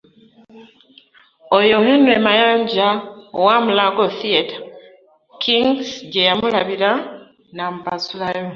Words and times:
Eyo 1.59 1.77
Henry 1.85 2.17
Mayanja 2.25 2.87
owa 3.37 3.55
Mulago 3.65 4.03
Theatre 4.17 4.59
Kings 5.41 5.87
gye 6.11 6.21
yamulabira 6.29 6.91
n’amupasulayo. 7.55 8.47